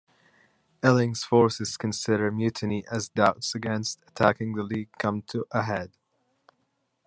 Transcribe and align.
Eiling's 0.81 1.23
forces 1.23 1.77
consider 1.77 2.31
mutiny 2.31 2.83
as 2.91 3.09
doubts 3.09 3.53
against 3.53 4.01
attacking 4.07 4.55
the 4.55 4.63
League 4.63 4.89
come 4.97 5.21
to 5.27 5.45
a 5.51 5.61
head. 5.61 5.91